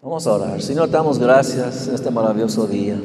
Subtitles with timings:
[0.00, 0.62] Vamos a orar.
[0.62, 3.00] Señor, damos gracias en este maravilloso día.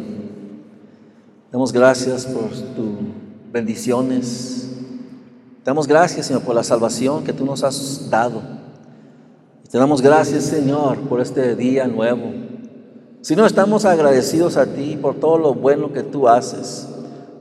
[1.52, 4.70] Damos gracias por tus bendiciones.
[5.66, 8.44] Damos gracias, Señor, por la salvación que tú nos has dado.
[9.72, 12.32] Te damos gracias, Señor, por este día nuevo.
[13.22, 16.88] Señor, estamos agradecidos a ti por todo lo bueno que tú haces,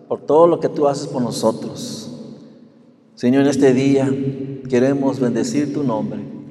[0.08, 2.10] por todo lo que tú haces por nosotros.
[3.16, 4.10] Señor, en este día
[4.70, 6.41] queremos bendecir tu nombre.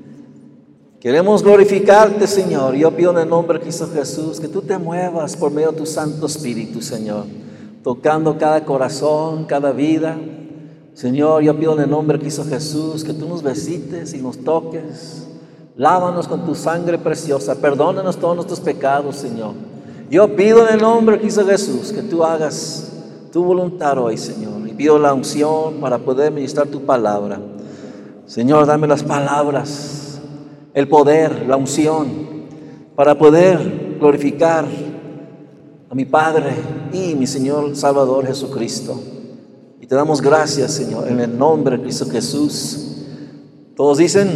[1.02, 2.76] Queremos glorificarte, Señor.
[2.76, 5.78] Yo pido en el nombre de Cristo Jesús que tú te muevas por medio de
[5.80, 7.26] tu Santo Espíritu, Señor,
[7.84, 10.16] tocando cada corazón, cada vida.
[10.94, 14.44] Señor, yo pido en el nombre de Cristo Jesús que tú nos visites y nos
[14.44, 15.26] toques.
[15.76, 17.56] Lávanos con tu sangre preciosa.
[17.56, 19.54] Perdónanos todos nuestros pecados, Señor.
[20.08, 22.92] Yo pido en el nombre de Cristo Jesús que tú hagas
[23.34, 24.68] tu voluntad hoy, Señor.
[24.68, 27.42] Y pido la unción para poder ministrar tu palabra.
[28.28, 30.01] Señor, dame las palabras
[30.74, 32.08] el poder, la unción,
[32.96, 34.66] para poder glorificar
[35.90, 36.52] a mi Padre
[36.94, 39.00] y mi Señor Salvador Jesucristo.
[39.82, 43.06] Y te damos gracias, Señor, en el nombre de Cristo Jesús.
[43.76, 44.30] Todos dicen,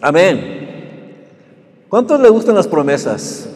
[0.00, 0.54] amén.
[1.88, 3.48] ¿Cuántos le gustan las promesas?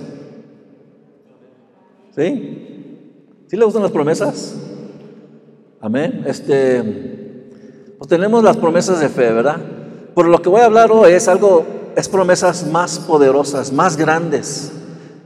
[2.15, 3.45] ¿Sí?
[3.47, 4.57] ¿Sí le gustan las promesas?
[5.81, 6.23] Amén.
[6.27, 6.83] Este,
[7.99, 9.80] pues tenemos las promesas de fe, ¿verdad?
[10.15, 14.73] Por lo que voy a hablar hoy es algo, es promesas más poderosas, más grandes.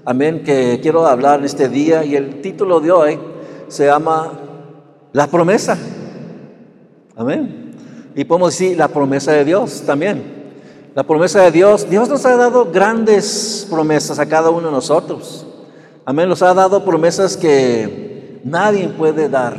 [0.04, 3.18] Amén, que quiero hablar en este día y el título de hoy
[3.68, 4.32] se llama
[5.12, 5.78] La promesa.
[7.16, 7.72] Amén.
[8.14, 10.44] Y podemos decir la promesa de Dios también.
[10.94, 15.46] La promesa de Dios, Dios nos ha dado grandes promesas a cada uno de nosotros.
[16.04, 19.56] Amén, nos ha dado promesas que nadie puede dar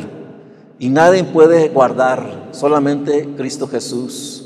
[0.78, 4.45] y nadie puede guardar, solamente Cristo Jesús.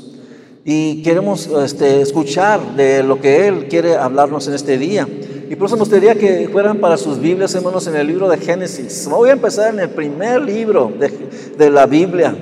[0.64, 5.08] Y queremos este, escuchar de lo que Él quiere hablarnos en este día.
[5.48, 8.36] Y por eso me gustaría que fueran para sus Biblias, hermanos, en el libro de
[8.36, 9.08] Génesis.
[9.10, 11.08] Voy a empezar en el primer libro de,
[11.56, 12.36] de la Biblia.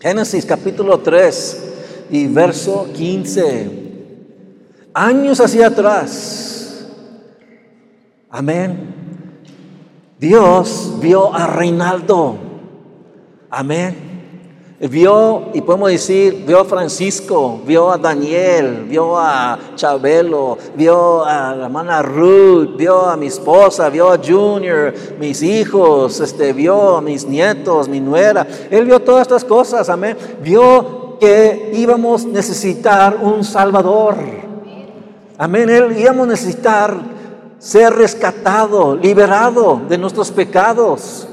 [0.00, 1.64] Génesis capítulo 3
[2.10, 3.70] y verso 15.
[4.94, 6.88] Años hacia atrás.
[8.30, 8.94] Amén.
[10.20, 12.36] Dios vio a Reinaldo.
[13.50, 14.07] Amén
[14.80, 21.52] Vio, y podemos decir, vio a Francisco, vio a Daniel, vio a Chabelo, vio a
[21.56, 27.00] la hermana Ruth, vio a mi esposa, vio a Junior, mis hijos, este, vio a
[27.00, 28.46] mis nietos, mi nuera.
[28.70, 30.16] Él vio todas estas cosas, amén.
[30.44, 34.14] Vio que íbamos a necesitar un Salvador.
[35.38, 35.70] Amén.
[35.70, 36.94] Él íbamos a necesitar
[37.58, 41.26] ser rescatado, liberado de nuestros pecados.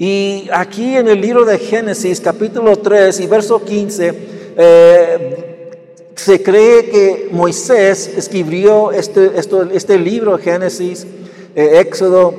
[0.00, 4.14] Y aquí en el libro de Génesis, capítulo 3 y verso 15,
[4.56, 5.72] eh,
[6.14, 9.32] se cree que Moisés escribió este,
[9.74, 11.06] este libro, Génesis,
[11.54, 12.34] eh, Éxodo,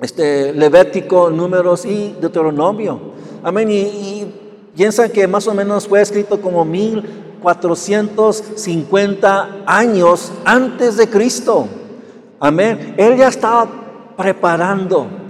[0.00, 2.98] este, Levítico, Números y Deuteronomio.
[3.44, 3.70] Amén.
[3.70, 4.34] Y, y
[4.74, 11.68] piensan que más o menos fue escrito como 1450 años antes de Cristo.
[12.40, 12.96] Amén.
[12.98, 13.68] Él ya estaba
[14.16, 15.22] preparando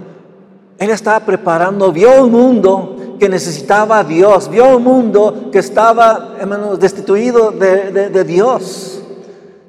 [0.77, 6.35] él estaba preparando, vio un mundo que necesitaba a Dios, vio un mundo que estaba,
[6.79, 9.01] destituido de, Dios.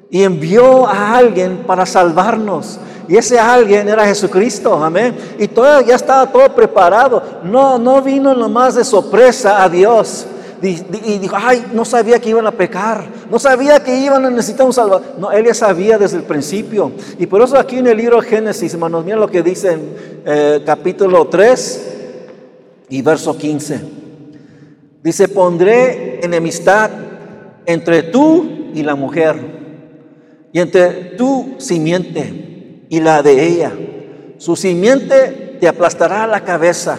[0.09, 2.79] Y envió a alguien para salvarnos.
[3.09, 5.17] Y ese alguien era Jesucristo, amén.
[5.37, 7.21] Y todo, ya estaba todo preparado.
[7.43, 10.25] No, no vino nomás de sorpresa a Dios
[10.61, 14.65] y dijo, ay, no sabía que iban a pecar, no sabía que iban a necesitar
[14.65, 15.03] un salvador.
[15.19, 16.91] No, él ya sabía desde el principio.
[17.19, 19.93] Y por eso aquí en el libro Génesis, hermanos, miren lo que dice en
[20.25, 21.87] eh, capítulo 3
[22.89, 23.81] y verso 15.
[25.03, 26.89] Dice, pondré enemistad
[27.65, 29.35] entre tú y la mujer,
[30.51, 33.71] y entre tu simiente y la de ella.
[34.37, 36.97] Su simiente te aplastará la cabeza,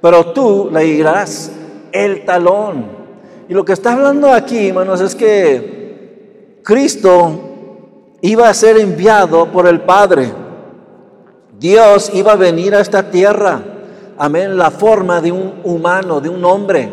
[0.00, 1.52] pero tú la irás
[1.92, 2.86] el talón.
[3.48, 7.40] Y lo que está hablando aquí, hermanos, es que Cristo
[8.20, 10.30] iba a ser enviado por el Padre.
[11.58, 13.60] Dios iba a venir a esta tierra.
[14.18, 14.56] Amén.
[14.56, 16.88] La forma de un humano, de un hombre.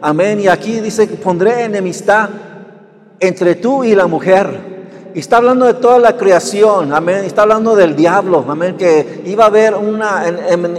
[0.00, 0.40] Amén.
[0.40, 2.30] Y aquí dice que pondré enemistad
[3.20, 4.78] entre tú y la mujer.
[5.14, 7.24] Y está hablando de toda la creación, amén.
[7.24, 8.76] Está hablando del diablo, amén.
[8.76, 10.26] Que iba a haber una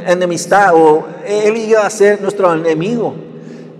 [0.07, 3.28] enemistad o él iba a ser nuestro enemigo.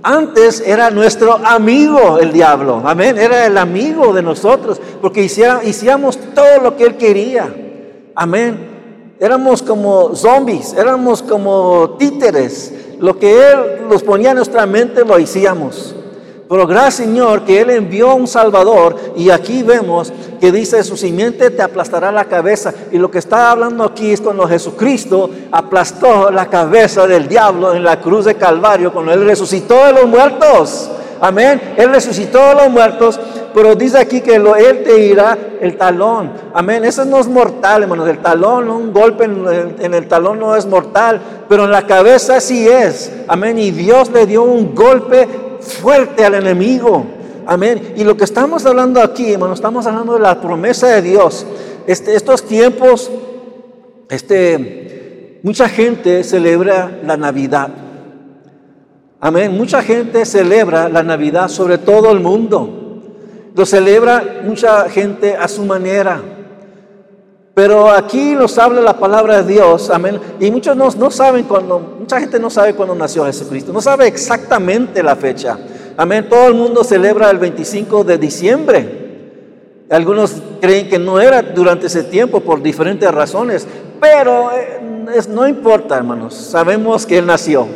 [0.01, 6.62] Antes era nuestro amigo el diablo, amén, era el amigo de nosotros, porque hacíamos todo
[6.63, 7.54] lo que él quería,
[8.16, 8.69] amén.
[9.19, 15.16] Éramos como zombies, éramos como títeres, lo que él nos ponía en nuestra mente lo
[15.16, 15.96] hacíamos.
[16.50, 21.51] Pero gracias Señor que Él envió un Salvador y aquí vemos que dice su simiente
[21.51, 22.74] te aplastará la cabeza.
[22.92, 27.84] Y lo que está hablando aquí es cuando Jesucristo aplastó la cabeza del diablo en
[27.84, 30.90] la cruz de Calvario, cuando Él resucitó de los muertos.
[31.22, 31.62] Amén.
[31.78, 33.19] Él resucitó de los muertos,
[33.54, 36.31] pero dice aquí que lo, Él te irá el talón.
[36.54, 36.86] Amén.
[36.86, 38.07] Eso no es mortal, hermanos.
[38.07, 41.19] El talón, un golpe en en el talón no es mortal,
[41.50, 43.12] pero en la cabeza sí es.
[43.28, 43.60] Amén.
[43.60, 45.28] Y Dios le dio un golpe
[45.80, 47.06] fuerte al enemigo.
[47.46, 47.94] Amén.
[47.96, 51.46] Y lo que estamos hablando aquí, hermano, estamos hablando de la promesa de Dios.
[51.88, 53.10] Este, estos tiempos,
[54.10, 57.70] este, mucha gente celebra la Navidad.
[59.20, 59.58] Amén.
[59.58, 63.02] Mucha gente celebra la Navidad, sobre todo el mundo.
[63.56, 66.22] Lo celebra mucha gente a su manera.
[67.60, 70.18] Pero aquí nos habla la palabra de Dios, amén.
[70.40, 74.08] Y muchos no, no saben cuando, mucha gente no sabe cuándo nació Jesucristo, no sabe
[74.08, 75.60] exactamente la fecha.
[75.98, 76.28] Amén.
[76.30, 79.84] Todo el mundo celebra el 25 de diciembre.
[79.90, 83.68] Algunos creen que no era durante ese tiempo por diferentes razones,
[84.00, 84.80] pero eh,
[85.28, 86.36] no importa, hermanos.
[86.36, 87.68] Sabemos que Él nació.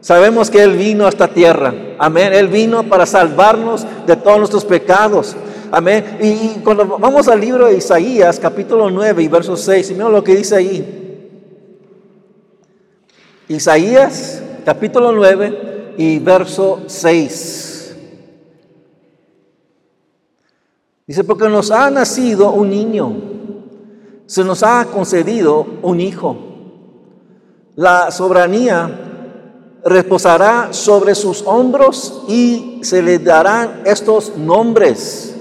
[0.00, 1.74] Sabemos que Él vino a esta tierra.
[1.98, 2.32] Amén.
[2.32, 5.36] Él vino para salvarnos de todos nuestros pecados.
[5.76, 6.18] Amén.
[6.22, 10.22] Y, cuando vamos al libro de Isaías, capítulo 9 y verso 6, y mira lo
[10.22, 11.50] que dice ahí.
[13.48, 17.96] Isaías, capítulo 9 y verso 6.
[21.08, 23.12] Dice, porque nos ha nacido un niño,
[24.26, 26.36] se nos ha concedido un hijo.
[27.74, 35.33] La soberanía reposará sobre sus hombros y se le darán estos nombres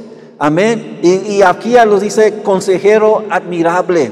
[0.44, 1.00] Amén.
[1.02, 4.12] Y, aquí ya nos dice consejero admirable,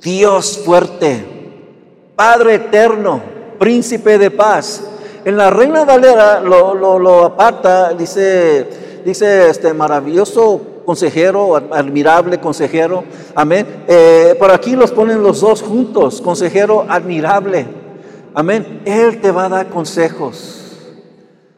[0.00, 3.20] Dios fuerte, Padre eterno,
[3.58, 4.84] príncipe de paz.
[5.24, 13.02] En la Reina Valera lo, lo, aparta, dice, dice este maravilloso consejero, admirable consejero.
[13.34, 13.82] Amén.
[13.88, 17.66] Eh, por aquí los ponen los dos juntos, consejero admirable.
[18.32, 18.80] Amén.
[18.84, 20.94] Él te va a dar consejos.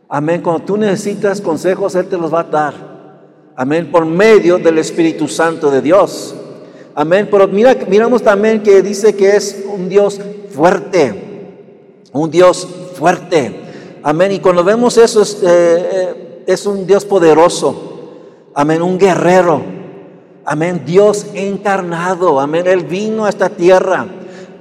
[0.08, 0.40] Amén.
[0.40, 2.97] Cuando tú necesitas consejos, Él te los va a dar.
[3.60, 6.32] Amén, por medio del Espíritu Santo de Dios.
[6.94, 10.20] Amén, pero mira, miramos también que dice que es un Dios
[10.54, 11.58] fuerte,
[12.12, 13.52] un Dios fuerte.
[14.04, 18.50] Amén, y cuando vemos eso es, eh, eh, un Dios poderoso.
[18.54, 19.60] Amén, un guerrero.
[20.44, 22.38] Amén, Dios encarnado.
[22.38, 24.06] Amén, Él vino a esta tierra.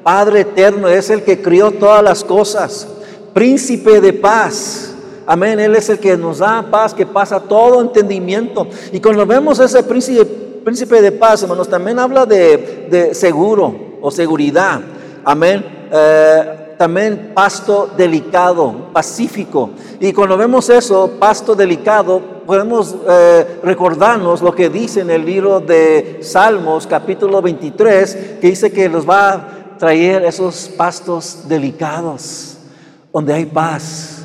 [0.02, 2.88] Padre eterno, es el que crió todas las cosas.
[3.32, 4.96] Príncipe de paz.
[5.28, 5.60] Amén.
[5.60, 8.66] Él es el que nos da paz, que pasa todo entendimiento.
[8.94, 14.80] Y cuando vemos ese príncipe, de paz, hermanos, también habla de, seguro o seguridad.
[15.26, 15.66] Amén.
[15.92, 19.72] Eh, también pasto delicado, pacífico.
[20.00, 25.60] Y cuando vemos eso, pasto delicado, podemos eh, recordarnos lo que dice en el libro
[25.60, 32.58] de Salmos, capítulo 23, que dice que nos va a traer esos pastos delicados,
[33.12, 34.17] donde hay paz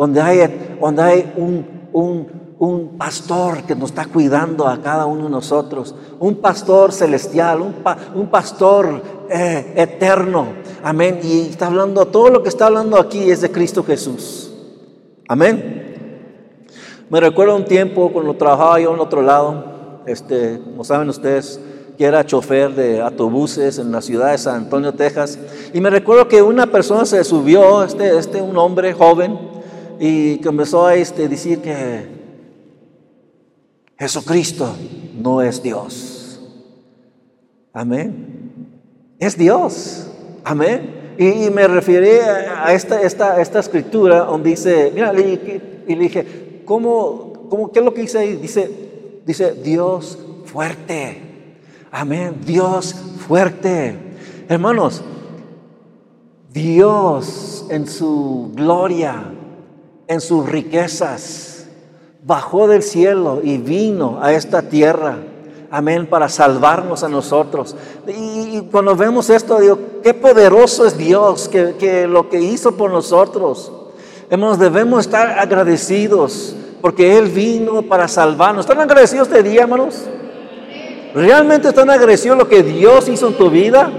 [0.00, 5.94] donde hay, donde hay un, pastor que nos está cuidando a cada uno de nosotros,
[6.18, 10.46] un pastor celestial, un, pastor eh, eterno.
[10.82, 11.20] Amén.
[11.22, 14.50] Y está hablando, todo lo que está hablando aquí es de Cristo Jesús.
[15.28, 16.64] Amén.
[17.10, 21.60] Me recuerdo un tiempo cuando trabajaba yo en otro lado, este, como saben ustedes,
[21.98, 25.38] que era chofer de autobuses en la ciudad de San Antonio, Texas.
[25.74, 29.49] Y me recuerdo que una persona se subió, este, este un hombre joven,
[30.02, 32.06] y comenzó a este, decir que
[33.98, 34.74] Jesucristo
[35.14, 36.40] no es Dios.
[37.74, 38.72] Amén.
[39.18, 40.10] Es Dios.
[40.42, 41.14] Amén.
[41.18, 47.48] Y, me referí a esta, esta, esta escritura donde dice, mira, y, le dije, ¿cómo,
[47.50, 48.36] cómo, ¿qué es lo que dice ahí?
[48.36, 48.70] Dice,
[49.26, 51.20] dice, Dios fuerte.
[51.90, 52.36] Amén.
[52.46, 52.94] Dios
[53.28, 53.96] fuerte.
[54.48, 55.02] Hermanos,
[56.50, 59.34] Dios en su gloria
[60.10, 61.66] en sus riquezas,
[62.24, 65.18] bajó del cielo y vino a esta tierra.
[65.70, 67.76] Amén, para salvarnos a nosotros.
[68.08, 73.70] Y, cuando vemos esto, digo, qué poderoso es Dios que, lo que hizo por nosotros.
[74.28, 78.66] Hermanos, debemos estar agradecidos porque Él vino para salvarnos.
[78.66, 80.06] ¿Están agradecidos este día, hermanos?
[81.14, 83.92] ¿Realmente están agradecidos lo que Dios hizo en tu vida?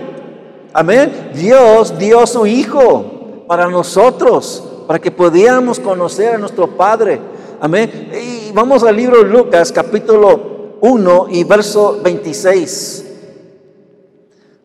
[0.73, 1.31] Amén.
[1.33, 7.17] Dios dio su Hijo para nosotros para que podamos conocer a nuestro Padre.
[7.61, 8.11] Amén.
[8.11, 13.05] Y vamos al libro de Lucas, capítulo 1 y verso 26.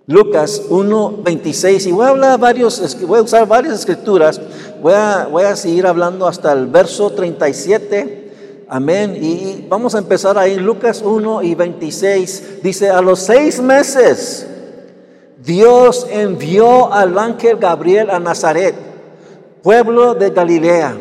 [0.09, 1.87] Lucas 1, 26.
[1.87, 4.41] Y voy a hablar varios, voy a usar varias escrituras.
[4.83, 8.65] voy a, voy a seguir hablando hasta el verso 37.
[8.69, 9.17] Amén.
[9.23, 10.57] Y vamos a empezar ahí.
[10.57, 14.45] Lucas 1 y 26 dice, a los seis meses
[15.47, 18.86] Dios envió al ángel Gabriel a Nazaret,
[19.67, 20.97] pueblo de Galilea,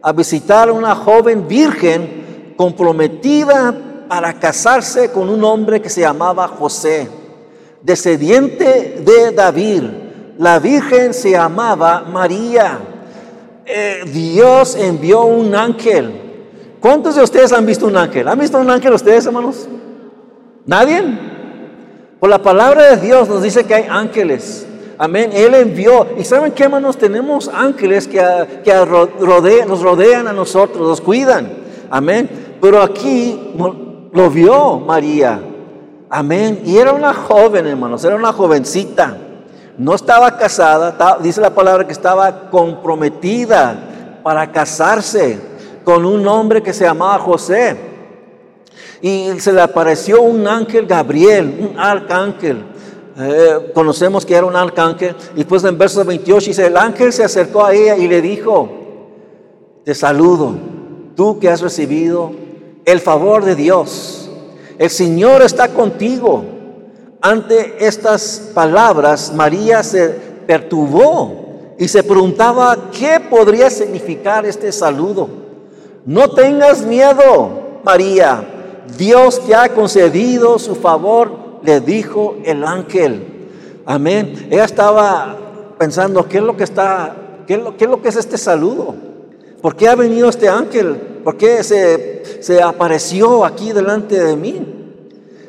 [0.00, 3.74] a visitar a una joven virgen comprometida
[4.08, 7.06] para casarse con un hombre que se llamaba José,
[7.82, 9.82] descendiente de David.
[10.38, 12.78] La virgen se llamaba María.
[13.66, 16.78] Eh, Dios envió un ángel.
[16.80, 18.26] ¿Cuántos de ustedes han visto un ángel?
[18.28, 19.68] ¿Han visto un ángel ustedes, hermanos?
[20.64, 21.02] ¿Nadie?
[22.18, 24.68] Por la palabra de Dios nos dice que hay ángeles.
[24.98, 25.30] Amén.
[25.32, 26.06] Él envió.
[26.18, 26.96] ¿Y saben qué, hermanos?
[26.96, 28.20] Tenemos ángeles que,
[28.64, 28.74] que
[29.66, 31.50] nos rodean a nosotros, nos cuidan.
[31.90, 32.56] Amén.
[32.60, 33.54] Pero aquí
[34.12, 35.40] lo vio María.
[36.08, 36.62] Amén.
[36.64, 38.04] Y era una joven, hermanos.
[38.04, 39.16] Era una jovencita.
[39.76, 41.18] No estaba casada.
[41.20, 45.38] Dice la palabra que estaba comprometida para casarse
[45.84, 47.94] con un hombre que se llamaba José
[49.04, 52.64] y se le apareció un ángel Gabriel, un arcángel.
[53.16, 55.14] Eh, conocemos que era un arcángel.
[55.34, 58.68] Y después en verso 28 dice, el ángel se acercó a ella y le dijo,
[59.84, 60.54] te saludo,
[61.14, 62.32] tú que has recibido
[62.84, 64.30] el favor de Dios.
[64.78, 66.44] El Señor está contigo.
[67.20, 70.08] Ante estas palabras, María se
[70.46, 75.28] perturbó y se preguntaba qué podría significar este saludo.
[76.04, 78.50] No tengas miedo, María
[78.98, 83.22] Dios te ha concedido su favor, le dijo el ángel.
[83.86, 84.48] Amén.
[84.50, 85.36] Ella estaba
[85.78, 87.16] pensando, ¿qué es lo que está,
[87.46, 88.94] qué es lo, qué es, lo que es este saludo?
[89.60, 90.96] ¿Por qué ha venido este ángel?
[91.24, 94.60] ¿Por qué se, se apareció aquí delante de mí?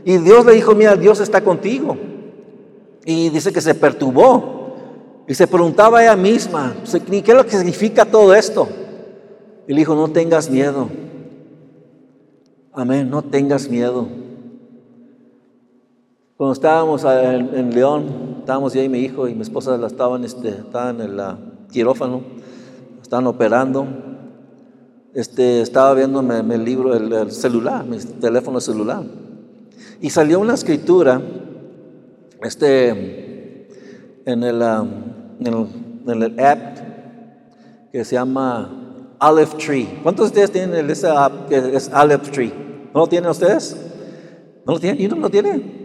[0.05, 1.97] Y Dios le dijo, mira, Dios está contigo.
[3.03, 4.55] Y dice que se perturbó.
[5.27, 6.75] Y se preguntaba ella misma,
[7.09, 8.69] ¿qué es lo que significa todo esto?
[9.67, 10.87] Y le dijo, no tengas miedo.
[12.71, 14.07] Amén, no tengas miedo.
[16.37, 20.49] Cuando estábamos en, León, estábamos yo y mi hijo y mi esposa la estaban, este,
[20.49, 21.21] estaban en el
[21.71, 22.23] quirófano,
[23.01, 23.87] estaban operando.
[25.13, 29.03] Este, estaba viendo el libro, el, celular, mi teléfono celular.
[30.01, 31.21] Y salió una escritura
[32.43, 32.89] este,
[34.25, 34.61] en, el,
[35.39, 36.77] en, el, app
[37.93, 39.99] que se llama Olive Tree.
[40.03, 42.53] ¿Cuántos de ustedes tienen ese app que es Olive Tree?
[42.93, 43.77] ¿No lo tienen ustedes?
[44.65, 45.01] ¿No lo tienen?
[45.01, 45.84] ¿Y no lo tienen?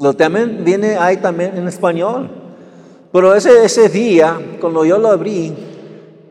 [0.00, 2.30] Lo también viene ahí también en español.
[3.12, 5.52] Pero ese, ese día, cuando yo lo abrí,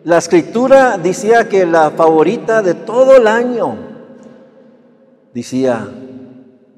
[0.03, 3.75] la escritura decía que la favorita de todo el año
[5.33, 5.87] decía,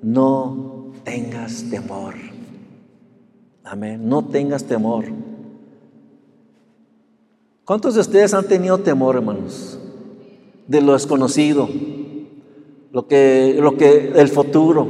[0.01, 2.15] no tengas temor.
[3.63, 5.05] Amén, no tengas temor.
[7.63, 9.79] ¿Cuántos de ustedes han tenido temor, hermanos?
[10.67, 11.69] De lo desconocido
[12.91, 14.89] lo que, lo que, el futuro.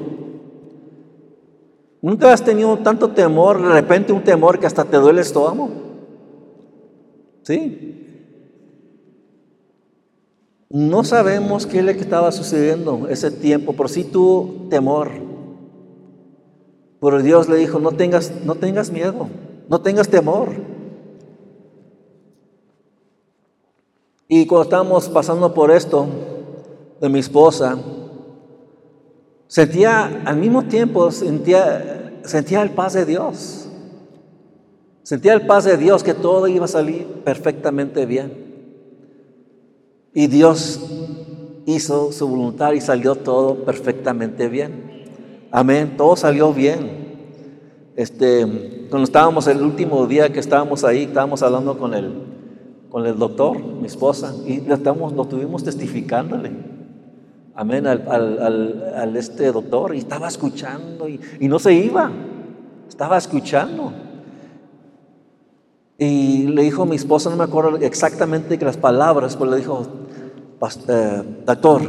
[2.01, 5.69] ¿Nunca has tenido tanto temor, de repente un temor que hasta te duele el estómago?
[7.43, 7.97] ¿Sí?
[10.69, 15.09] No sabemos qué que estaba sucediendo ese tiempo, pero sí tuvo temor.
[16.99, 19.27] Pero Dios le dijo, no tengas, no tengas miedo,
[19.67, 20.49] no tengas temor.
[24.27, 26.07] Y cuando estábamos pasando por esto,
[27.01, 27.77] de mi esposa,
[29.51, 33.67] sentía al mismo tiempo, sentía, sentía el paz de Dios.
[35.03, 38.31] Sentía el paz de Dios que todo iba a salir perfectamente bien.
[40.13, 40.79] Y Dios
[41.65, 45.03] hizo su voluntad y salió todo perfectamente bien.
[45.51, 47.19] Amén, todo salió bien.
[47.97, 52.23] Este, cuando estábamos el último día que estábamos ahí, estábamos hablando con el,
[52.89, 56.70] con el doctor, mi esposa, y lo, estamos, lo tuvimos testificándole
[57.55, 62.11] amén, al, este doctor y estaba escuchando y, no se iba,
[62.87, 63.91] estaba escuchando.
[65.97, 69.85] Y le dijo a mi esposa, no me acuerdo exactamente las palabras, pero le dijo,
[70.87, 71.81] eh, doctor,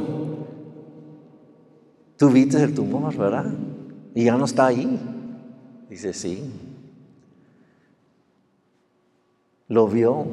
[2.19, 3.47] tú viste el tumor, ¿verdad?
[4.15, 5.01] Y ya no está ahí.
[5.89, 6.53] Dice, sí.
[9.69, 10.27] Lo vio.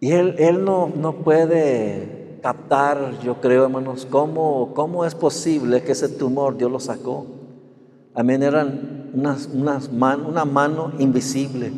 [0.00, 2.13] Y él, él no, no puede
[2.44, 7.24] captar, yo creo, hermanos, cómo, cómo es posible que ese tumor Dios lo sacó.
[8.14, 11.72] Amén, eran unas, unas una mano invisible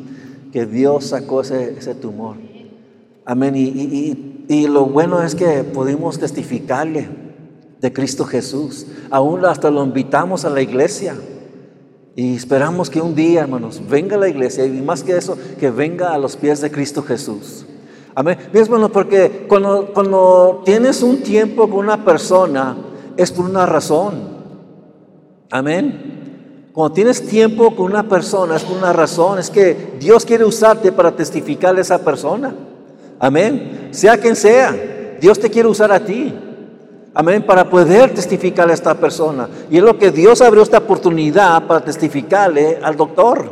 [0.51, 2.39] que Dios sacó ese, ese tumor.
[3.25, 7.11] Amén, y, y, y, lo bueno es que pudimos testificarle
[7.81, 8.89] de Cristo Jesús.
[9.13, 11.15] Aún hasta lo invitamos a la iglesia.
[12.17, 15.71] Y esperamos que un día, hermanos, venga a la iglesia y más que eso, que
[15.71, 17.67] venga a los pies de Cristo Jesús.
[18.19, 18.39] Amén.
[18.51, 22.75] Bien, bueno, porque cuando, cuando tienes un tiempo con una persona,
[23.15, 24.15] es por una razón.
[25.51, 26.71] Amén.
[26.73, 29.39] Cuando tienes tiempo con una persona, es por una razón.
[29.39, 32.55] Es que Dios quiere usarte para testificarle a esa persona.
[33.19, 33.89] Amén.
[33.91, 34.75] Sea quien sea,
[35.21, 36.35] Dios te quiere usar a ti.
[37.13, 39.47] Amén, para poder testificarle a esta persona.
[39.71, 43.51] Y es lo que Dios abrió esta oportunidad para testificarle al doctor.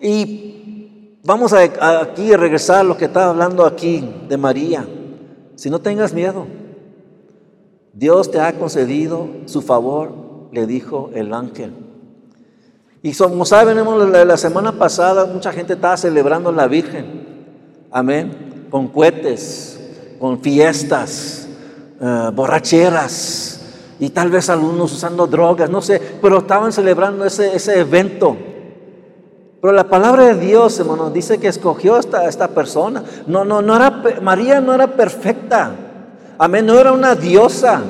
[0.00, 0.63] Y
[1.24, 4.86] vamos a, aquí a regresar a lo que estaba hablando aquí de María.
[5.56, 6.46] Si no tengas miedo,
[7.92, 10.12] Dios te ha concedido su favor,
[10.52, 11.72] le dijo el ángel.
[13.02, 13.78] Y como saben,
[14.26, 17.86] la semana pasada mucha gente estaba celebrando a la Virgen.
[17.90, 18.66] Amén.
[18.70, 19.78] Con cohetes,
[20.18, 21.46] con fiestas
[22.00, 23.60] eh, borracheras
[24.00, 28.36] y tal vez algunos usando drogas, no sé, pero estaban celebrando ese, ese evento.
[29.64, 33.02] Pero la palabra de Dios, hermano, dice que escogió esta, esta persona.
[33.26, 35.70] No, no, no era, María no era perfecta.
[36.36, 37.80] Amén, no era una diosa,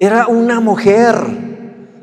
[0.00, 1.14] era una mujer.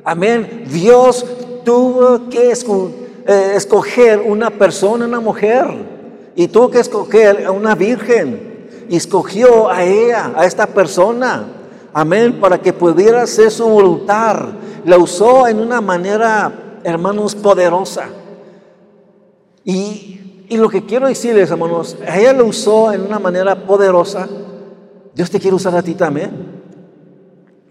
[0.03, 1.25] Amén, Dios
[1.65, 5.65] tuvo que eh, escoger una persona, una mujer.
[6.35, 11.45] Y tuvo que escoger a una virgen y escogió a ella, a esta persona,
[11.95, 14.49] amén, para que pudiera hacer su voluntad.
[14.85, 16.51] La usó en una manera,
[16.83, 18.09] hermanos, poderosa.
[19.65, 24.27] Y, y lo que quiero decirles, hermanos, ella lo usó en una manera poderosa.
[25.15, 26.31] Dios te quiere usar a ti también.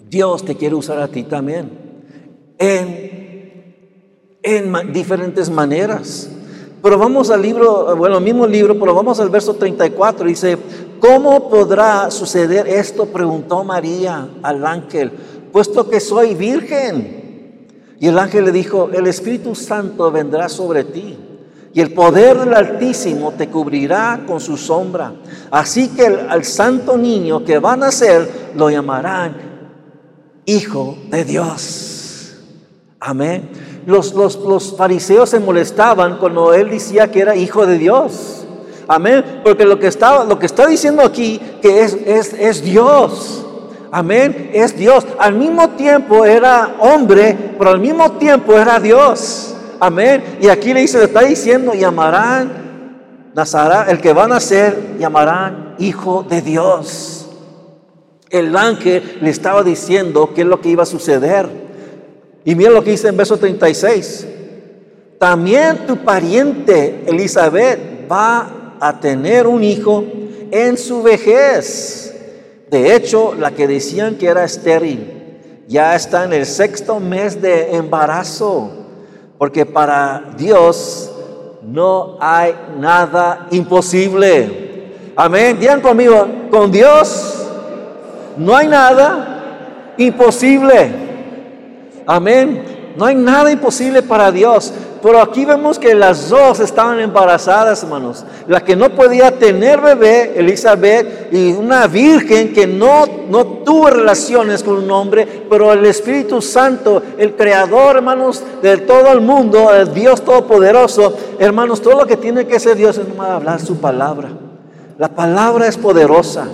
[0.08, 1.70] Dios te quiere usar a ti también.
[2.58, 3.76] En,
[4.42, 6.30] en diferentes maneras.
[6.82, 10.26] Pero vamos al libro, bueno, mismo libro, pero vamos al verso 34.
[10.26, 10.58] Dice,
[10.98, 13.06] ¿cómo podrá suceder esto?
[13.06, 15.12] Preguntó María al ángel,
[15.52, 17.68] puesto que soy virgen.
[18.00, 21.16] Y el ángel le dijo, el Espíritu Santo vendrá sobre ti
[21.74, 25.12] y el poder del Altísimo te cubrirá con su sombra.
[25.50, 29.50] Así que al santo niño que va a nacer lo llamarán
[30.44, 32.36] Hijo de Dios.
[33.00, 38.46] Amén los, los, fariseos se molestaban cuando él decía que era hijo de Dios.
[38.88, 39.40] Amén.
[39.42, 43.44] Porque lo que está, lo que está diciendo aquí que es, es, es Dios.
[43.90, 44.50] Amén.
[44.52, 45.06] Es Dios.
[45.18, 49.51] Al mismo tiempo era hombre, pero al mismo tiempo era Dios.
[49.84, 50.38] Amén.
[50.40, 56.22] Y aquí le dice, está diciendo, llamarán Nazará, el que va a nacer, llamarán hijo
[56.22, 57.28] de Dios.
[58.30, 61.48] El ángel le estaba diciendo qué es lo que iba a suceder.
[62.44, 64.24] Y mira lo que dice en verso 36.
[65.18, 70.04] También tu pariente Elizabeth va a tener un hijo
[70.52, 72.14] en su vejez.
[72.70, 77.74] De hecho, la que decían que era estéril ya está en el sexto mes de
[77.74, 78.81] embarazo.
[79.42, 81.10] Porque para Dios
[81.62, 84.92] no hay nada imposible.
[85.16, 85.58] Amén.
[85.58, 87.44] Digan conmigo, con Dios
[88.36, 90.92] no hay nada imposible.
[92.06, 92.71] Amén.
[92.96, 94.72] No hay nada imposible para Dios.
[95.02, 98.24] Pero aquí vemos que las dos estaban embarazadas, hermanos.
[98.46, 104.62] La que no podía tener bebé, Elizabeth, y una virgen que no, no tuvo relaciones
[104.62, 109.92] con un hombre, pero el Espíritu Santo, el Creador, hermanos, de todo el mundo, el
[109.92, 114.28] Dios Todopoderoso, hermanos, todo lo que tiene que hacer Dios es hablar su palabra.
[114.98, 116.46] La palabra es poderosa.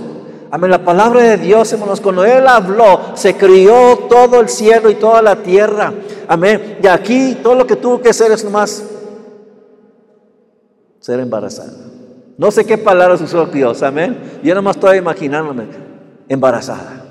[0.51, 0.71] Amén.
[0.71, 5.21] La palabra de Dios, hermanos, cuando Él habló, se crió todo el cielo y toda
[5.21, 5.93] la tierra.
[6.29, 6.79] Amén.
[6.83, 8.85] Y aquí todo lo que tuvo que hacer es nomás
[11.01, 11.73] ser embarazada.
[12.37, 13.83] No sé qué palabras usó Dios.
[13.83, 14.39] Amén.
[14.45, 15.65] Yo nomás estoy imaginándome
[16.29, 17.05] embarazada.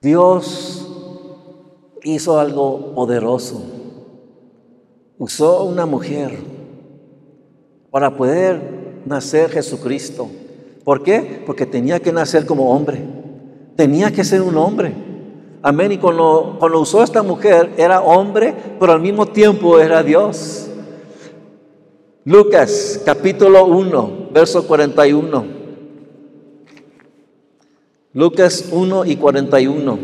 [0.00, 0.88] Dios
[2.04, 3.60] hizo algo poderoso.
[5.18, 6.38] Usó una mujer
[7.90, 10.28] para poder nacer Jesucristo.
[10.84, 11.42] ¿Por qué?
[11.44, 13.02] Porque tenía que nacer como hombre.
[13.74, 15.05] Tenía que ser un hombre.
[15.66, 15.90] Amén.
[15.90, 20.68] Y cuando, cuando usó esta mujer, era hombre, pero al mismo tiempo era Dios.
[22.24, 25.44] Lucas capítulo 1, verso 41.
[28.12, 29.98] Lucas 1 y 41.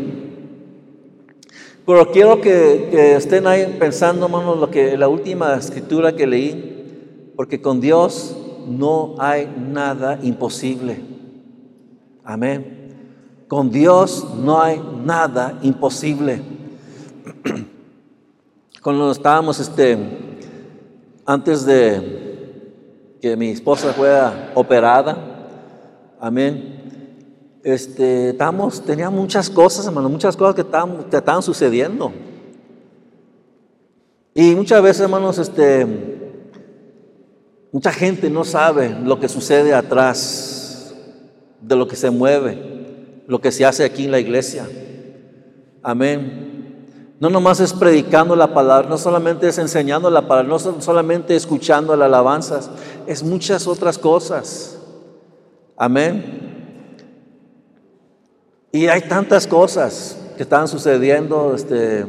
[1.85, 7.61] Pero quiero que, estén ahí pensando, hermanos, lo que la última escritura que leí, porque
[7.61, 8.35] con Dios
[8.67, 10.99] no hay nada imposible.
[12.25, 12.82] Amén.
[13.53, 16.41] Con Dios no hay nada imposible.
[18.81, 19.95] Cuando estábamos, este,
[21.23, 25.15] antes de que mi esposa fuera operada,
[26.19, 32.11] amén, este, estamos, tenía muchas cosas, hermano, muchas cosas que estaban, que estaban sucediendo.
[34.33, 35.85] Y muchas veces, hermanos, este,
[37.71, 40.95] mucha gente no sabe lo que sucede atrás
[41.61, 42.72] de lo que se mueve,
[43.27, 44.67] lo que se hace aquí en la iglesia.
[45.81, 46.53] Amén.
[47.19, 51.95] No nomás es predicando la palabra, no solamente es enseñando la palabra, no solamente escuchando
[51.95, 52.69] las alabanzas,
[53.07, 54.77] es muchas otras cosas.
[55.77, 56.43] Amén.
[58.71, 61.53] Y hay tantas cosas que están sucediendo.
[61.55, 62.05] Este,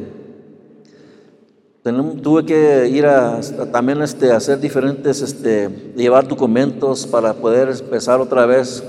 [2.23, 3.39] tuve que ir a,
[3.71, 8.83] también este, hacer diferentes, este, llevar documentos para poder empezar otra vez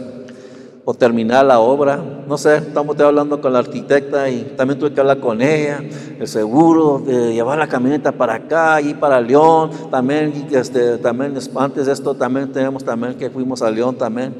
[0.88, 2.00] o terminar la obra.
[2.28, 5.82] No sé, estamos hablando con la arquitecta y también tuve que hablar con ella,
[6.20, 9.70] el seguro, de llevar la camioneta para acá y para León.
[9.90, 14.36] También, este, también antes de esto, también tenemos también que fuimos a León también,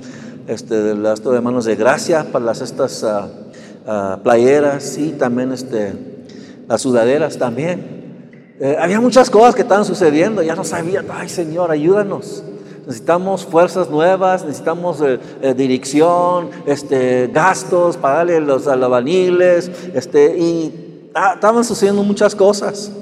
[0.47, 5.95] este, esto de manos de gracia para las estas uh, playeras y también este,
[6.69, 8.55] las sudaderas también.
[8.61, 12.45] Eh, había muchas cosas que estaban sucediendo, ya no sabía, ay Señor, ayúdanos
[12.87, 21.65] necesitamos fuerzas nuevas, necesitamos eh, eh, dirección, este, gastos, pagarle los alabaniles, este, y estaban
[21.65, 22.93] sucediendo muchas cosas.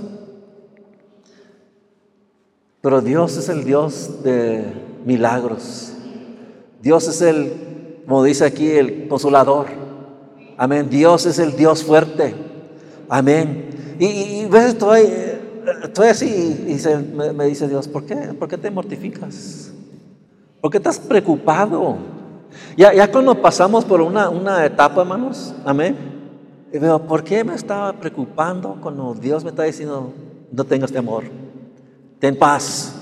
[2.80, 4.64] Pero Dios es el Dios de
[5.04, 5.92] milagros.
[6.82, 9.66] Dios es el, como dice aquí, el consolador.
[10.56, 10.88] Amén.
[10.90, 12.34] Dios es el Dios fuerte.
[13.08, 13.96] Amén.
[13.98, 15.08] Y, y, veces estoy,
[15.82, 16.26] estoy así
[16.68, 18.16] y me, me, dice Dios, ¿por qué?
[18.38, 19.73] ¿Por qué te mortificas?
[20.64, 21.98] ¿Por qué estás preocupado?
[22.74, 25.94] Ya, ya cuando pasamos por una, una etapa, hermanos, amén.
[26.72, 30.14] Y veo, ¿por qué me estaba preocupando cuando Dios me está diciendo,
[30.50, 31.24] no tengas temor,
[32.18, 32.94] ten paz?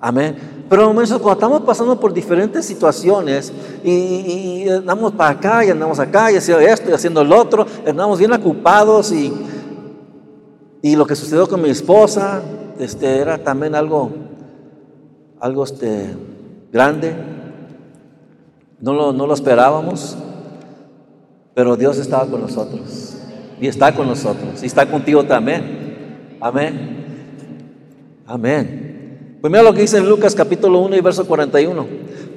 [0.00, 0.64] Amén.
[0.70, 6.36] Pero cuando estamos pasando por diferentes situaciones y, andamos para acá y andamos acá y
[6.36, 9.32] haciendo esto y haciendo lo otro, andamos bien ocupados y,
[10.80, 12.42] y lo que sucedió con mi esposa
[12.78, 14.08] este, era también algo,
[15.40, 16.14] algo este,
[16.72, 17.14] grande.
[18.80, 20.16] No lo, no lo esperábamos,
[21.54, 23.16] pero Dios estaba con nosotros.
[23.60, 24.62] Y está con nosotros.
[24.62, 26.38] Y está contigo también.
[26.40, 27.04] Amén.
[28.26, 29.38] Amén.
[29.40, 31.86] Pues mira lo que dice en Lucas capítulo 1 y verso 41.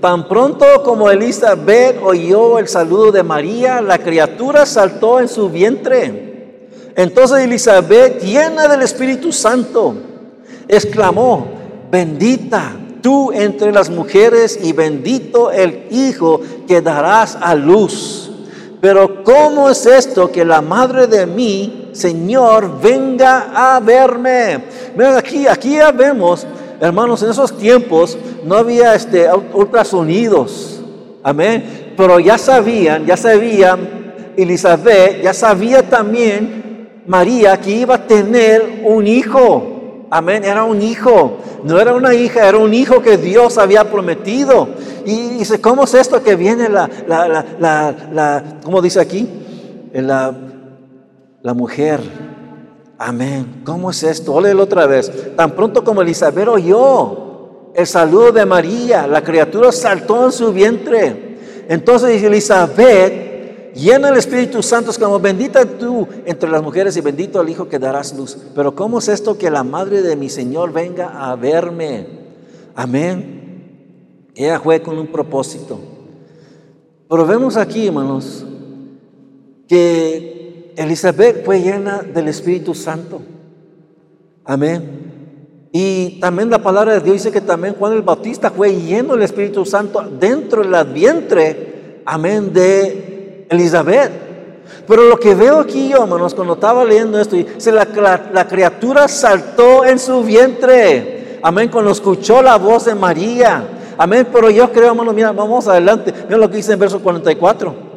[0.02, 6.70] Tan pronto como Elizabeth oyó el saludo de María, la criatura saltó en su vientre.
[6.96, 9.96] Entonces Elizabeth, llena del Espíritu Santo,
[10.68, 11.48] exclamó,
[11.90, 18.32] bendita tú entre las mujeres y bendito el Hijo que darás a luz.
[18.82, 24.58] Pero ¿cómo es esto que la madre de mí, Señor, venga a verme?
[24.98, 26.48] Miren, aquí, aquí ya vemos,
[26.82, 30.82] hermanos, en esos tiempos no había este, ultrasonidos.
[31.22, 31.94] Amén.
[31.96, 39.06] Pero ya sabían, ya sabían, Elizabeth, ya sabía también María que iba a tener un
[39.06, 39.75] hijo.
[40.16, 44.70] Amén, era un hijo, no era una hija, era un hijo que Dios había prometido.
[45.06, 47.28] Y dice, ¿cómo es esto que viene la, la,
[47.60, 49.28] la, la, ¿cómo dice aquí?
[49.92, 50.34] La,
[51.42, 52.00] la mujer.
[52.98, 53.62] Amén.
[53.66, 54.36] ¿Cómo es esto?
[54.36, 55.36] Óléelo otra vez.
[55.36, 61.66] Tan pronto como Elizabeth oyó el saludo de María, la criatura saltó en su vientre.
[61.68, 63.35] Entonces Elizabeth
[63.76, 67.68] llena el Espíritu Santo, es como bendita tú entre las mujeres y bendito el Hijo
[67.68, 68.38] que darás luz.
[68.56, 72.08] Pero ¿cómo es esto que la madre de mi Señor venga a verme?
[72.74, 74.32] Amén.
[74.34, 75.80] Ella fue con un propósito.
[77.08, 78.46] Pero vemos aquí, hermanos,
[79.68, 83.22] que Elizabeth fue llena del Espíritu Santo.
[84.44, 85.06] Amén.
[85.72, 89.24] Y también la palabra de Dios dice que también Juan el Bautista fue lleno del
[89.24, 93.15] Espíritu Santo dentro del vientre, amén, de
[93.50, 94.26] Elizabeth.
[94.88, 97.88] Pero lo que veo aquí yo, hermanos, cuando estaba leyendo esto, dice, la,
[98.32, 101.40] la, criatura saltó en su vientre.
[101.42, 103.68] Amén, cuando escuchó la voz de María.
[103.98, 106.14] Amén, pero yo creo, hermanos, mira, vamos adelante.
[106.26, 107.96] Mira lo que dice en verso 44.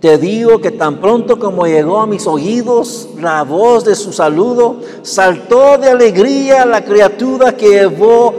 [0.00, 4.80] Te digo que tan pronto como llegó a mis oídos la voz de su saludo,
[5.02, 8.34] saltó de alegría la criatura que llevó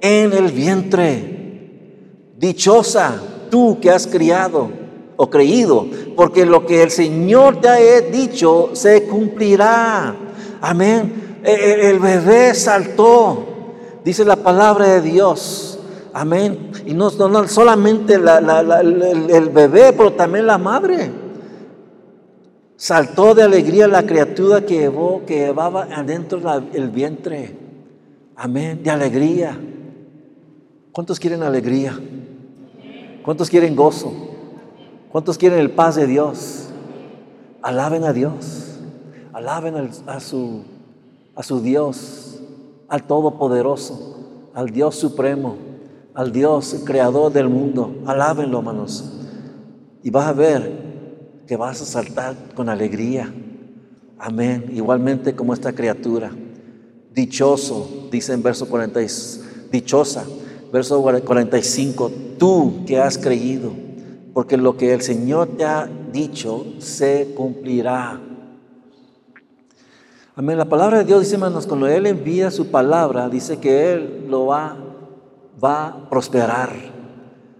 [0.00, 2.30] en el vientre.
[2.36, 4.85] Dichosa tú que has criado
[5.16, 10.14] o creído, porque lo que el Señor te ha dicho se cumplirá.
[10.60, 11.40] Amén.
[11.42, 13.44] E, e, el, bebé saltó,
[14.04, 15.78] dice la palabra de Dios.
[16.12, 16.70] Amén.
[16.86, 21.10] Y no, solamente el, bebé, pero también la madre.
[22.76, 26.40] Saltó de alegría la criatura que, llevó, que llevaba adentro
[26.72, 27.56] el vientre.
[28.34, 28.82] Amén.
[28.82, 29.58] De alegría.
[30.92, 31.98] ¿Cuántos quieren alegría?
[33.22, 34.35] ¿Cuántos quieren gozo?
[35.16, 36.66] ¿Cuántos quieren el paz de Dios?
[37.62, 38.80] Alaben a Dios.
[39.32, 40.62] Alaben a, su,
[41.34, 42.42] a su Dios,
[42.86, 45.56] al Todopoderoso, al Dios Supremo,
[46.12, 48.02] al Dios Creador del mundo.
[48.04, 49.10] Alábenlo, hermanos.
[50.02, 50.70] Y vas a ver
[51.46, 53.32] que vas a saltar con alegría.
[54.18, 54.66] Amén.
[54.74, 56.30] Igualmente como esta criatura.
[57.14, 59.00] Dichoso, dice en verso 40,
[59.72, 60.26] dichosa,
[60.70, 63.85] verso 45, tú que has creído,
[64.36, 68.20] porque lo que el Señor te ha dicho se cumplirá.
[70.34, 70.58] Amén.
[70.58, 74.44] La palabra de Dios dice, hermanos, cuando Él envía su palabra, dice que Él lo
[74.44, 74.76] va,
[75.64, 76.68] va a prosperar.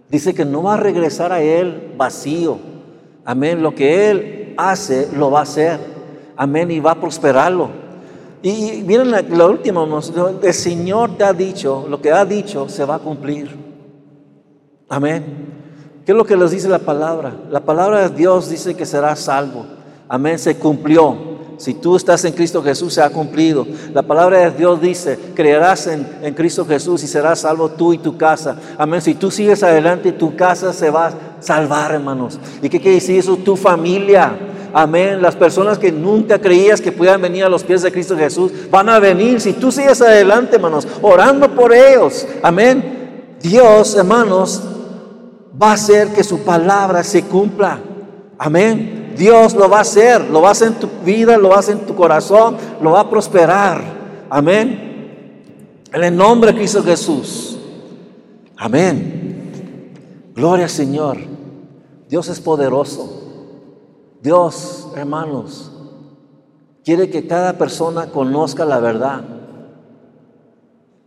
[0.07, 2.59] Dice que no va a regresar a Él vacío.
[3.25, 3.63] Amén.
[3.63, 5.79] Lo que Él hace, lo va a hacer.
[6.35, 6.69] Amén.
[6.69, 7.71] Y va a prosperarlo.
[8.43, 9.83] Y miren la, última,
[10.43, 13.49] el Señor te ha dicho, lo que ha dicho se va a cumplir.
[14.87, 15.56] Amén.
[16.07, 17.33] ¿Qué es lo que les dice la palabra?
[17.51, 19.65] La palabra de Dios dice que será salvo.
[20.07, 20.39] Amén.
[20.39, 21.17] Se cumplió.
[21.57, 23.67] Si tú estás en Cristo Jesús, se ha cumplido.
[23.93, 27.97] La palabra de Dios dice, creerás en, en, Cristo Jesús y serás salvo tú y
[27.97, 28.57] tu casa.
[28.77, 29.01] Amén.
[29.01, 32.39] Si tú sigues adelante, tu casa se va a salvar, hermanos.
[32.61, 33.35] ¿Y qué quiere decir eso?
[33.35, 34.31] Tu familia.
[34.73, 35.21] Amén.
[35.21, 38.87] Las personas que nunca creías que puedan venir a los pies de Cristo Jesús, van
[38.87, 39.41] a venir.
[39.41, 42.25] Si tú sigues adelante, hermanos, orando por ellos.
[42.41, 43.35] Amén.
[43.41, 44.63] Dios, hermanos,
[45.61, 47.79] va a hacer que su palabra se cumpla.
[48.37, 49.13] Amén.
[49.17, 51.59] Dios lo va a hacer, lo va a hacer en tu vida, lo va a
[51.59, 53.81] hacer en tu corazón, lo va a prosperar.
[54.29, 55.83] Amén.
[55.91, 57.57] En el nombre de Cristo Jesús.
[58.55, 60.31] Amén.
[60.35, 61.17] Gloria al Señor.
[62.07, 63.23] Dios es poderoso.
[64.21, 65.71] Dios, hermanos,
[66.83, 69.23] quiere que cada persona conozca la verdad.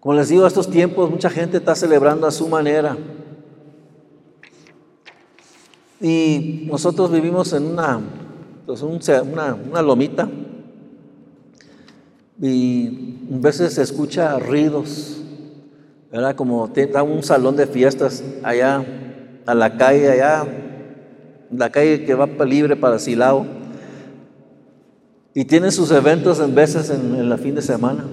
[0.00, 2.96] Como les digo, estos tiempos mucha gente está celebrando a su manera.
[6.00, 8.00] Y nosotros vivimos en una,
[8.66, 10.28] pues una, una lomita
[12.40, 15.20] y a veces se escucha ruidos,
[16.10, 16.34] ¿verdad?
[16.34, 18.82] Como da un salón de fiestas allá
[19.44, 20.46] a la calle, allá,
[21.50, 23.44] la calle que va libre para Silao.
[25.34, 28.04] Y tienen sus eventos en veces en, en fin de semana.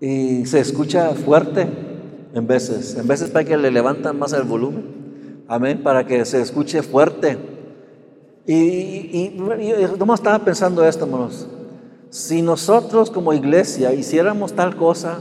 [0.00, 1.68] Y se escucha fuerte
[2.34, 2.96] en veces.
[2.96, 5.03] En veces para que le levantan más el volumen.
[5.46, 7.36] Amén, para que se escuche fuerte.
[8.46, 9.72] Y, y, y
[10.14, 11.48] estaba pensando esto, hermanos.
[12.10, 15.18] Si nosotros como iglesia hiciéramos tal cosa,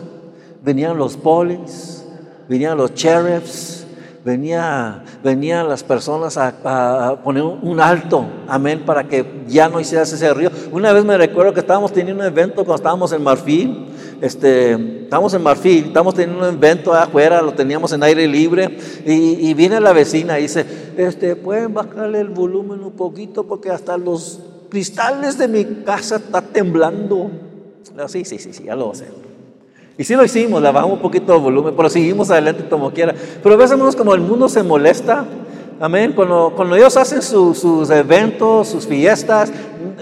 [0.64, 2.06] venían los polis,
[2.48, 3.83] venían los sheriffs,
[4.24, 10.34] venía, venían las personas a, poner un alto, amén, para que ya no hicieras ese
[10.34, 10.50] río.
[10.72, 15.34] Una vez me recuerdo que estábamos teniendo un evento cuando estábamos en Marfil este, estamos
[15.34, 19.92] en Marfil, estamos teniendo un evento afuera, lo teníamos en aire libre, y, viene la
[19.92, 25.50] vecina y dice, este, pueden bajarle el volumen un poquito porque hasta los cristales de
[25.50, 27.32] mi casa está temblando.
[28.08, 29.08] Sí, sí, sí, sí, ya lo sé.
[29.98, 33.14] Y sí lo hicimos, le bajamos un poquito el volumen, pero seguimos adelante como quiera.
[33.42, 35.26] Pero a veces como el mundo se molesta,
[35.80, 39.52] amén, cuando, cuando ellos hacen sus eventos, sus fiestas,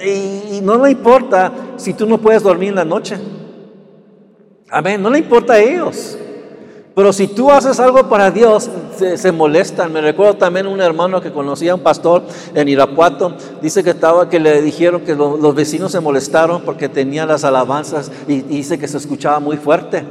[0.03, 3.17] y, y no le importa si tú no puedes dormir en la noche.
[4.69, 6.17] Amén, no le importa a ellos.
[6.93, 9.93] Pero si tú haces algo para Dios, se, molestan.
[9.93, 12.23] Me recuerdo también un hermano que conocía, un pastor
[12.53, 17.25] en Irapuato, dice que estaba, que le dijeron que los vecinos se molestaron porque tenía
[17.25, 20.03] las alabanzas y, dice que se escuchaba muy fuerte.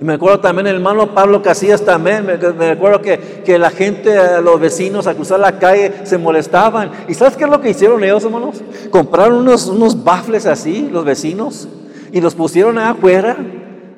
[0.00, 4.42] Y me acuerdo también el hermano Pablo Casillas también, me, recuerdo que, que, la gente,
[4.42, 6.90] los vecinos a cruzar la calle se molestaban.
[7.08, 8.62] ¿Y sabes qué es lo que hicieron ellos, hermanos?
[8.90, 11.68] Compraron unos, unos bafles así, los vecinos,
[12.12, 13.36] y los pusieron afuera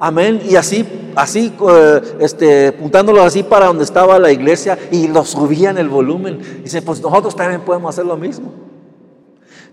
[0.00, 0.40] Amén.
[0.48, 5.78] Y así, así, eh, este, apuntándolo así para donde estaba la iglesia y lo subían
[5.78, 6.62] el volumen.
[6.62, 8.52] Dice, pues nosotros también podemos hacer lo mismo.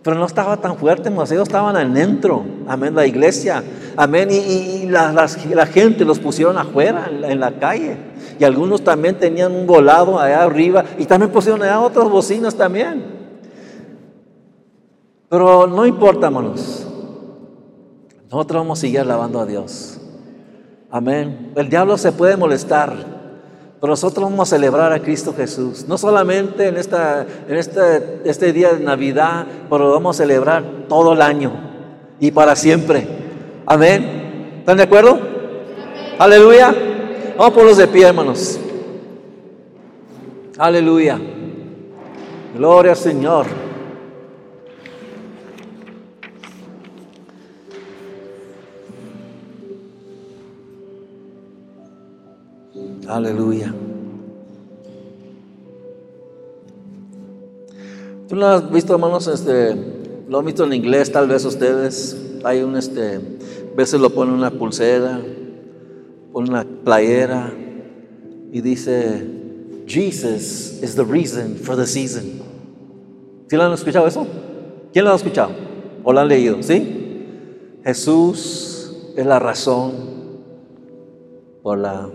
[0.05, 2.45] Pero no estaba tan fuerte, ellos estaban adentro.
[2.67, 3.63] Amén, la iglesia.
[3.97, 4.29] Amén.
[4.29, 7.97] Y, la, la, gente los pusieron afuera, en la, calle.
[8.39, 10.85] Y algunos también tenían un volado allá arriba.
[10.99, 13.03] Y también pusieron allá otras bocinas también.
[15.27, 16.85] Pero no importa, hermanos.
[18.29, 19.94] Nosotros vamos a seguir alabando a Dios.
[20.95, 21.51] Amén.
[21.57, 22.93] El diablo se puede molestar,
[23.81, 25.85] pero nosotros vamos a celebrar a Cristo Jesús.
[25.89, 31.11] No solamente en, esta, en este, este día de Navidad, pero vamos a celebrar todo
[31.11, 31.51] el año
[32.17, 33.05] y para siempre.
[33.65, 34.59] Amén.
[34.59, 35.19] ¿Están de acuerdo?
[36.17, 36.73] Aleluya.
[37.37, 38.57] Vamos por los de pie, hermanos.
[40.57, 41.19] Aleluya.
[42.55, 43.64] Gloria al Señor.
[53.15, 53.73] Aleluya.
[58.27, 59.29] ¿Tú lo has visto, hermanos?
[59.29, 59.73] Este,
[60.27, 62.41] lo han visto en inglés, tal vez ustedes.
[62.43, 65.21] Hay un, este, a veces lo ponen una pulsera,
[66.33, 67.53] ponen una playera
[68.51, 69.25] y dice,
[69.87, 72.41] Jesus is the reason for the season.
[73.47, 74.27] ¿Sí lo han escuchado eso?
[74.91, 75.51] ¿Quién lo ha escuchado?
[76.03, 76.61] ¿O lo han leído?
[76.61, 77.77] ¿Sí?
[77.81, 79.93] Jesús es la razón
[81.63, 82.09] por la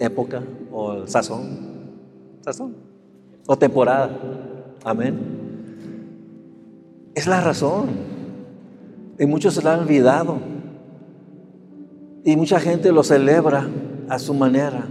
[0.00, 1.58] época o sazón.
[2.40, 2.74] ¿Sazón?
[3.46, 4.10] O temporada.
[4.82, 5.18] Amén.
[7.14, 7.88] Es la razón.
[9.18, 10.38] Y muchos se la han olvidado.
[12.24, 13.68] Y mucha gente lo celebra
[14.08, 14.88] a su manera.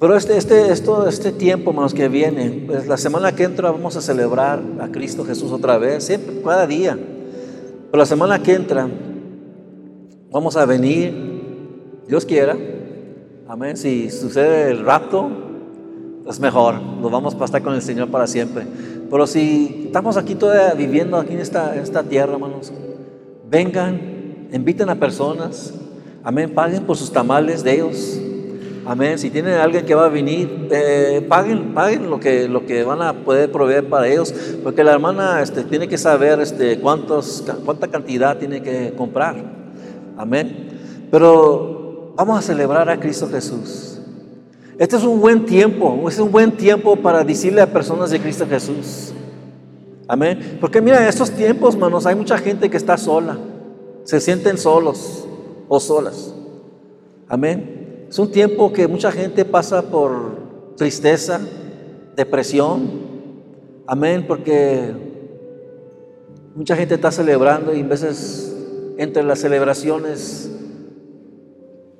[0.00, 3.96] Pero este, este, esto, este tiempo, más que viene, pues la semana que entra vamos
[3.96, 6.98] a celebrar a Cristo Jesús otra vez, siempre, cada día.
[7.90, 8.88] Pero la semana que entra
[10.32, 11.14] vamos a venir,
[12.08, 12.56] Dios quiera,
[13.52, 13.76] amén.
[13.76, 15.28] Si sucede el rapto,
[16.26, 18.64] es mejor, nos vamos a estar con el Señor para siempre.
[19.10, 22.72] Pero si estamos aquí todavía viviendo aquí en esta, esta tierra, hermanos,
[23.50, 25.74] vengan, inviten a personas,
[26.24, 28.18] amén, paguen por sus tamales de ellos.
[28.86, 29.18] Amén.
[29.18, 33.02] Si tienen alguien que va a venir, eh, paguen, paguen lo que, lo que van
[33.02, 34.34] a poder proveer para ellos,
[34.64, 39.36] porque la hermana este, tiene que saber este, cuántos, cuánta cantidad tiene que comprar.
[40.16, 40.70] Amén.
[41.10, 41.81] Pero
[42.14, 43.98] vamos a celebrar a Cristo Jesús.
[44.78, 48.46] Este es un buen tiempo, es un buen tiempo para decirle a personas de Cristo
[48.48, 49.12] Jesús.
[50.08, 50.58] Amén.
[50.60, 53.38] Porque mira, en estos tiempos, hermanos, hay mucha gente que está sola.
[54.04, 55.26] Se sienten solos
[55.68, 56.34] o solas.
[57.28, 58.06] Amén.
[58.08, 60.36] Es un tiempo que mucha gente pasa por
[60.76, 61.40] tristeza,
[62.16, 62.90] depresión.
[63.86, 64.24] Amén.
[64.26, 64.92] Porque
[66.54, 68.54] mucha gente está celebrando y a veces
[68.98, 70.50] entre las celebraciones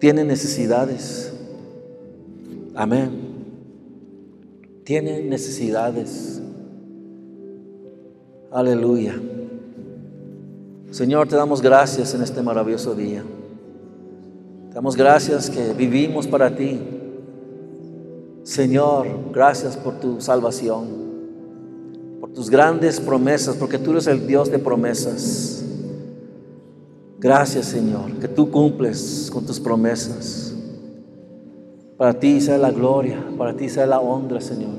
[0.03, 1.33] tienen necesidades.
[2.75, 3.21] Amén.
[4.83, 6.43] Tienen necesidades.
[8.51, 9.15] Aleluya.
[10.91, 13.23] Señor, te damos gracias en este maravilloso día.
[14.71, 16.81] Te damos gracias que vivimos para ti.
[18.43, 20.85] Señor, gracias por tu salvación,
[22.19, 25.62] por tus grandes promesas, porque tú eres el Dios de promesas.
[27.23, 30.53] Gracias, Señor, que tú cumples con tus promesas.
[31.97, 34.75] Para ti sea la gloria, para ti sea la honra, Señor.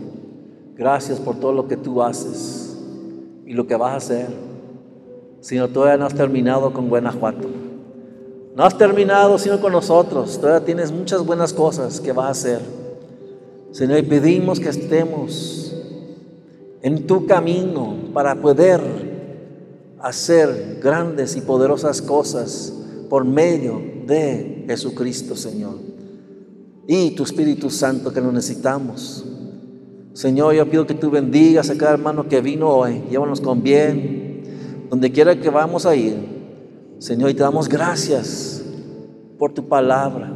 [0.76, 2.78] Gracias por todo lo que tú haces
[3.46, 4.28] y lo que vas a hacer.
[5.40, 7.48] Señor, todavía no has terminado con Guanajuato.
[8.58, 10.38] No has terminado, sino con nosotros.
[10.38, 12.60] Todavía tienes muchas buenas cosas que vas a hacer.
[13.72, 15.74] Señor, y pedimos que estemos
[16.82, 18.82] en tu camino para poder
[20.04, 22.74] hacer grandes y poderosas cosas
[23.10, 25.94] por medio de Jesucristo, Señor
[26.88, 29.26] y tu Espíritu Santo que lo necesitamos.
[30.14, 33.04] Señor, yo pido que tú bendigas a cada hermano que vino hoy.
[33.10, 34.44] Llévanos con bien,
[34.90, 36.34] donde quiera que vamos a ir.
[37.00, 38.64] Señor, y te damos gracias
[39.40, 40.32] por tu palabra.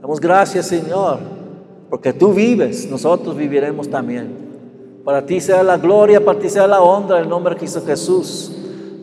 [0.00, 1.18] Damos gracias, Señor,
[1.88, 4.44] porque tú vives, nosotros viviremos también.
[5.04, 7.82] Para ti sea la gloria, para ti sea la honra, en el nombre de Cristo
[7.86, 8.52] Jesús.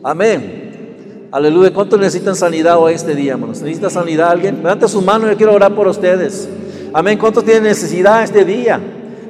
[0.04, 1.28] Amén.
[1.30, 1.72] Aleluya.
[1.72, 3.62] ¿Cuántos necesitan sanidad hoy este día, hermanos?
[3.62, 4.56] ¿Necesita sanidad alguien?
[4.56, 6.48] Levanta su mano, yo quiero orar por ustedes.
[6.92, 7.16] Amén.
[7.18, 8.80] ¿Cuántos tienen necesidad este día?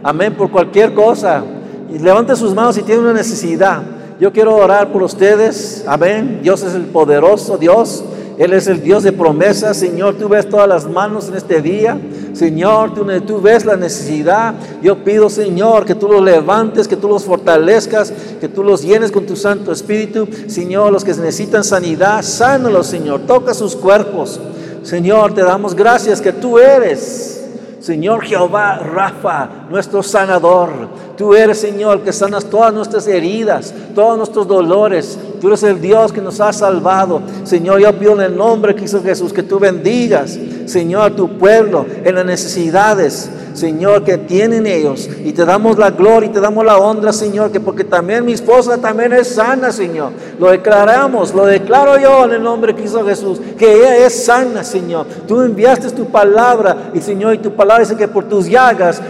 [0.02, 0.34] Amén.
[0.34, 1.44] Por cualquier cosa.
[1.90, 3.82] Levante sus manos si tiene una necesidad.
[4.18, 5.84] Yo quiero orar por ustedes.
[5.86, 6.40] Amén.
[6.42, 8.02] Dios es el poderoso Dios.
[8.42, 9.76] Él es el Dios de promesas.
[9.76, 11.96] Señor, tú ves todas las manos en este día.
[12.32, 14.54] Señor, tú, tú, ves la necesidad.
[14.82, 19.12] Yo pido, Señor, que tú los levantes, que tú los fortalezcas, que tú los llenes
[19.12, 20.26] con tu Santo Espíritu.
[20.48, 23.20] Señor, los que necesitan sanidad, sánalos, Señor.
[23.28, 24.40] Toca sus cuerpos.
[24.82, 27.42] Señor, te damos gracias que tú eres
[27.82, 30.70] Señor Jehová Rafa, nuestro sanador.
[31.16, 35.18] Tú eres, Señor, que sanas todas nuestras heridas, todos nuestros dolores.
[35.40, 37.22] Tú eres el Dios que nos ha salvado.
[37.44, 42.14] Señor, yo pido en el nombre de Jesús que tú bendigas, Señor, tu pueblo en
[42.14, 43.30] las necesidades.
[43.54, 45.08] Señor, que tienen ellos.
[45.24, 48.32] Y te damos la gloria y te damos la honra, Señor, que porque también mi
[48.32, 50.12] esposa también es sana, Señor.
[50.38, 55.06] Lo declaramos, lo declaro yo en el nombre de Jesús, que ella es sana, Señor.
[55.28, 59.02] Tú enviaste tu palabra y, Señor, y tu palabra dice que por tus llagas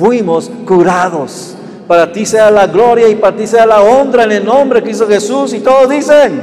[0.00, 1.54] fuimos curados.
[1.86, 4.84] Para ti sea la gloria y para ti sea la honra en el nombre de
[4.84, 5.52] Cristo Jesús.
[5.52, 6.40] Y todos dicen,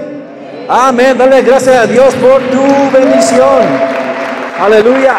[0.70, 1.18] amén.
[1.18, 2.62] Dale gracias a Dios por tu
[2.96, 3.64] bendición.
[4.60, 5.16] Aleluya.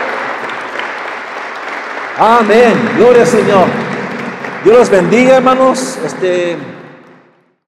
[2.18, 2.74] Amén.
[2.96, 3.66] Gloria al Señor.
[4.64, 5.98] Dios los bendiga, hermanos.
[6.04, 6.56] Este.